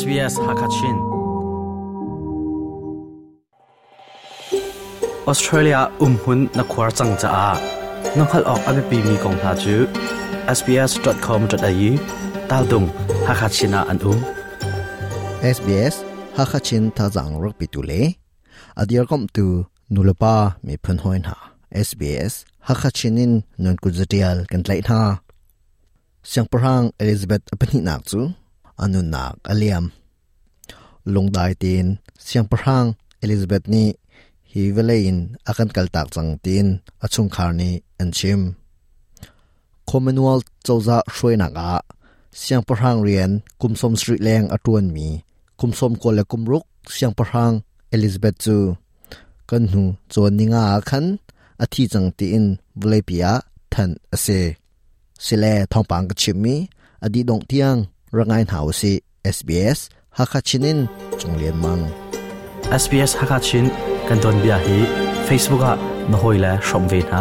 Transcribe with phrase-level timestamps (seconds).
[0.00, 0.96] SBS Hakachin
[5.30, 7.48] Australia umhun na khwar chang cha a
[8.16, 9.74] nanghal ok abi pi mi kong tha chu
[10.58, 11.90] sbs.com.au
[12.50, 12.86] tal dung
[13.26, 14.18] hakachina an um
[15.56, 15.94] SBS
[16.38, 18.00] hakachin tha jang rok pi tu le
[18.82, 19.46] adir kom tu
[19.94, 20.34] nulapa
[20.66, 21.36] mi phun hoin ha
[21.88, 22.34] SBS
[22.68, 23.32] hakachinin
[23.62, 25.00] non kuzatial kan lai tha
[26.30, 28.22] siang parang elizabeth apani nak chu
[28.80, 29.84] อนุนักอเลียม
[31.14, 31.86] ลงไดติน
[32.24, 32.84] เสียงพระัง
[33.20, 33.88] อลิซาเบธนี่
[34.52, 36.66] ฮิวเลยินอาการกัลตักจังติน
[37.02, 37.70] อาชุงคารนี
[38.00, 38.40] อันชิม
[39.88, 40.36] คอมมนวล
[40.66, 41.74] จาวจะช่วยนักอา
[42.38, 45.06] เสียงพระังเรียนคุมสมสรีแรงอตวนมี
[45.60, 47.52] คุมสมกวและคุมรุกเสียงพระัง
[47.92, 48.56] อลิซาเบธจู
[49.50, 51.04] กันหูจวนนิงอาคัน
[51.62, 52.44] อาทิจังติน
[52.80, 53.26] วเลปีย
[53.72, 54.26] ทันเอเซ
[55.24, 56.54] สิเลทองปังกชิมมี
[57.04, 57.76] อดีตดงเทียง
[58.18, 60.88] rangain hau si SBS Hakachinin
[61.20, 61.84] Chung Liên mang
[62.72, 63.68] SBS Hakachin
[64.08, 64.76] kan don bia hi
[65.28, 65.76] Facebook hồi
[66.10, 67.20] nohoi la shomve na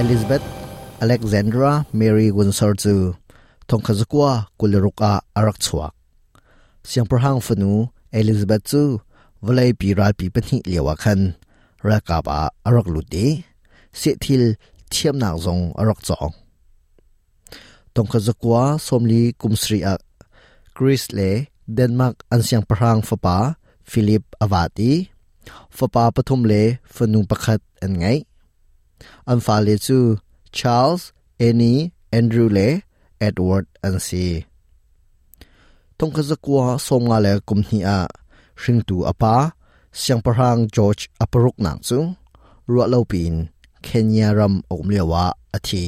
[0.00, 0.44] Elizabeth
[1.04, 2.94] Alexandra Mary Windsor chu
[3.68, 5.92] thongkhazukwa kulruka arak chuak
[6.88, 7.88] siangpar hang fanu
[8.20, 8.80] Elizabeth chu
[9.44, 11.20] valai piral pi pani lewa khan
[11.88, 13.26] rakaba arak lute
[13.96, 14.42] เสียทิล
[14.90, 16.30] เทียมหนักจงอรักจอง
[17.94, 20.00] ตรงขจกว่าสมลีกุมสรีอัก
[20.76, 21.20] กรีซเล
[21.74, 23.38] เดนมาร์กอันเสียงพรางฟปา
[23.90, 24.92] ฟิลิปอวาตี
[25.76, 26.54] ฟปาปฐมเล
[26.94, 28.04] ฟนุงประคัดอันไง
[29.28, 29.98] อันฟาเลจู
[30.56, 31.74] ชาร์ลส์เอนี
[32.10, 32.58] แอนดรูเล
[33.18, 34.26] เอ็ดเวิร์ดอันซี
[35.98, 37.98] ตรงขจกว่าสมงาเลกุมฮีอา
[38.60, 39.36] ชิงตูอปา
[39.98, 42.04] เสียงพรางจอร์จอปรุกนังซุง
[42.72, 43.36] รัวเลาปิน
[43.86, 45.24] Kenya ram om lewa
[45.56, 45.84] athi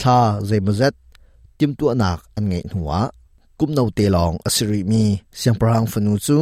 [0.00, 0.94] tha zemuzet
[1.58, 3.00] tim tu anak an ngei nuwa
[3.58, 5.02] kum no te long asiri mi
[5.38, 6.38] siang prang fanu chu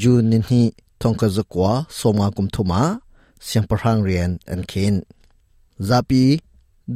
[0.00, 0.60] jun nin hi
[1.00, 2.80] thongka zakwa soma kum thuma
[3.46, 4.94] siang prang rian an khin
[5.88, 6.22] zapi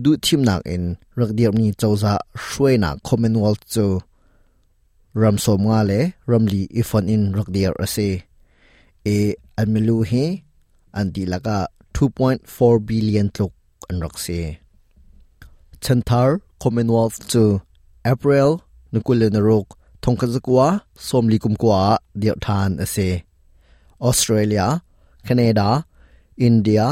[0.03, 0.85] du thim nak in
[1.19, 2.13] rakdiam ni chawza
[2.47, 3.85] shwe na commonwealth chu
[5.21, 6.01] ram som nga le
[6.31, 8.09] ramli ifon in rakdiar ase
[9.17, 9.19] e
[9.61, 10.25] amilu hi
[11.01, 11.59] an ti laka
[11.97, 12.41] 2.4
[12.89, 13.53] billion tluk
[13.91, 14.39] an rak si
[15.85, 16.29] chanthar
[16.63, 17.43] commonwealth chu
[18.13, 18.51] april
[18.93, 19.67] nukulen rok
[20.03, 20.69] thongkhazakwa
[21.07, 21.81] somli kumkwa
[22.21, 23.09] diau than ase
[24.09, 24.67] australia
[25.27, 25.69] canada
[26.49, 26.85] india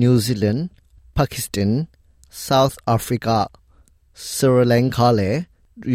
[0.00, 0.60] new zealand
[1.18, 1.70] pakistan
[2.46, 3.38] south africa
[4.34, 5.28] sri lanka le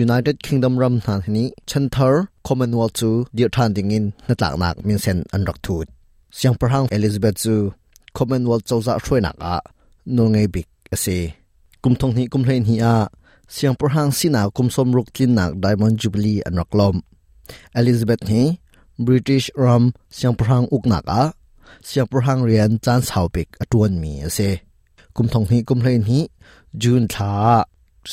[0.06, 2.13] united kingdom ram than ni chanthar
[2.47, 5.88] commonwealth chu diau than dingin natlak nak min sen an rak thut
[6.35, 7.55] เสียงประหังเอลิซาเบธจู
[8.15, 9.55] คอมมอนวอลเจ้าจะช่วยหนักอ่ะ
[10.15, 11.17] นงไงบิกเอซี
[11.83, 12.95] กุมทงนี้กุมเลนฮีอา
[13.53, 16.95] เสียงประหังสินากุมสมรุกลินนักไดมอนด์จูบลีอันรักลม
[17.73, 18.45] เอลิซาเบธนี้
[19.05, 19.83] บริติชรัม
[20.16, 21.23] เสียงประหังอุกหนักอ่ะ
[21.85, 24.49] เสียงประหังเรียนจานสาวบิกอตวนมีเอซี
[25.16, 26.19] กุมทงนี้กุมเลนฮี
[26.83, 27.33] จูนท้า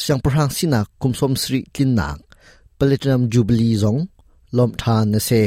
[0.01, 2.17] เสียงประหังสินากุมสมสิริกินนัก
[2.77, 3.97] เปลิตนัมจูบลีจง
[4.57, 5.43] ลมทานเอซี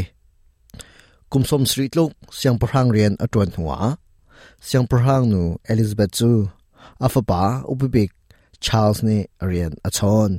[1.31, 3.73] กุมสมสรีลุกเสียงพรังเรียนอตวนหัว
[4.65, 6.31] เสียงพรังนูเอลิซาเบธจู
[7.03, 8.09] อาฟปาอุปบิก
[8.63, 10.29] ชาร์ลส์นี่เรียนอชอน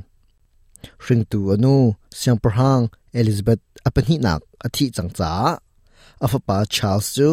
[1.05, 1.75] ริงตูอนู
[2.17, 2.79] เสียงพรัง
[3.13, 5.33] เอลิซาเบธอัปนิหนักอธิจังจ้า
[6.23, 7.29] อาฟปาชาร์ลส์จู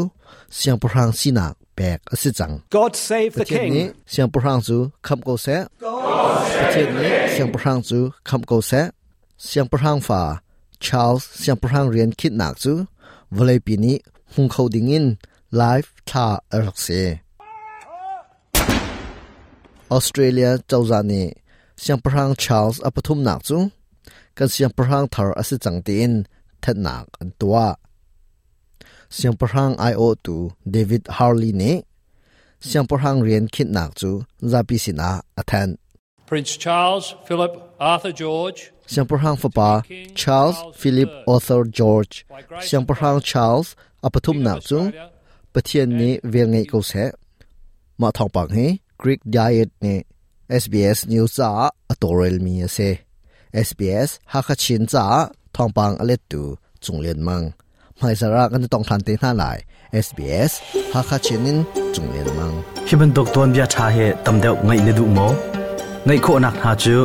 [0.57, 3.75] เสียงพรังสีนักแบกอสิจัง God save the king
[4.11, 5.47] เสียงพรังจูคำโกเซ
[6.61, 8.73] ประเทศนี้เสียงพรังจูคำโกเซ
[9.45, 10.23] เสียงพรังฟ้า
[10.85, 12.75] ชาร์ลส์เสียงพรังเรียนคิดหนักจู
[13.35, 13.97] วลัยปีนี้
[14.33, 15.07] หุงเขาดิ่งอิน
[15.57, 16.89] ไลฟ์ชาเอรักเซ
[19.93, 23.63] ออสเตรเลียเจ้าจานีเสียงพระางชาร์ลส์อปทุมนักจูง
[24.39, 26.13] กันเสียงพระางทาร์อัสิจังติน
[26.63, 27.69] เทหนักอันตัว
[29.15, 30.37] เสียงพระางไอโอตู
[30.71, 31.65] เดวิดฮาร์ลีเน
[32.67, 34.11] เสียงพระางเรียนคิดนักจู
[34.51, 35.71] ซาปิสินาอัทน
[36.31, 37.53] Prince Charles Philip
[37.91, 39.71] Arthur George เสียงประหังฟ้าป้า
[40.21, 42.15] Charles Philip Arthur George
[42.65, 43.69] เสียงประหัง Charles
[44.05, 44.85] อภิทุมนาจุง
[45.55, 46.93] ประเทศนี้เวียงไงก็เส
[48.01, 48.59] มาท่องปังเฮ
[49.03, 49.99] Greek diet เนี่ย
[50.63, 51.51] SBS นิว w s จ้า
[51.91, 52.79] ตโวเรลมีเส
[53.67, 55.07] SBS ฮักชินจ้า
[55.57, 56.43] ท่องปังอะไรตู
[56.85, 57.43] จงเลียนมัง
[57.97, 59.45] ไม่สาระกันต้องทันตีหน้าไหล
[60.07, 60.51] SBS
[60.95, 61.59] ฮักชินิน
[61.95, 62.53] จงเลียนมัง
[62.87, 63.97] คิดเป็นตัวตนเบียชาเห
[64.27, 65.21] ตั้มเดียวไงนิดดูโม
[66.07, 66.97] ไงโคนักหาจู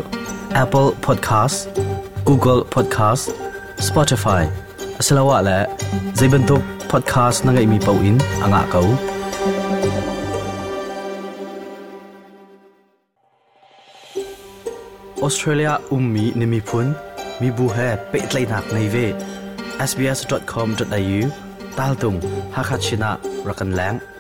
[0.56, 1.58] Apple Podcast
[2.28, 3.26] Google Podcast
[3.88, 4.42] Spotify
[5.08, 5.62] สละวะและ
[6.20, 8.84] Zaibentuk Podcast นั่งมีเป้าอินอ่างเกา
[15.22, 16.88] ออสเตรเลียอุ้มมีนิมิพุน
[17.42, 17.78] มีบูเฮ
[18.10, 18.96] เปิดไลนักในเว
[19.90, 21.18] sbs.com.au
[21.78, 22.16] ตาลตุง
[22.56, 23.12] ฮักชินะ
[23.48, 24.11] รักันแหลง